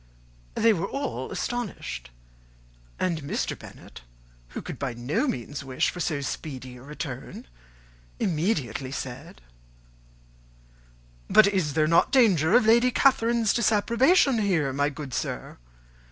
They 0.55 0.73
were 0.73 0.87
all 0.89 1.31
astonished; 1.31 2.09
and 2.99 3.21
Mr. 3.21 3.55
Bennet, 3.55 4.01
who 4.47 4.61
could 4.63 4.79
by 4.79 4.95
no 4.95 5.27
means 5.27 5.63
wish 5.63 5.91
for 5.91 5.99
so 5.99 6.21
speedy 6.21 6.77
a 6.77 6.81
return, 6.81 7.45
immediately 8.19 8.91
said, 8.91 9.41
"But 11.29 11.45
is 11.45 11.75
there 11.75 11.85
not 11.85 12.11
danger 12.11 12.55
of 12.55 12.65
Lady 12.65 12.89
Catherine's 12.89 13.53
disapprobation 13.53 14.39
here, 14.39 14.73
my 14.73 14.89
good 14.89 15.13
sir? 15.13 15.59